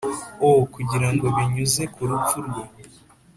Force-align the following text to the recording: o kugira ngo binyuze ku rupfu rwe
o 0.47 0.49
kugira 0.73 1.07
ngo 1.13 1.25
binyuze 1.35 1.83
ku 1.93 2.01
rupfu 2.09 2.37
rwe 2.47 2.63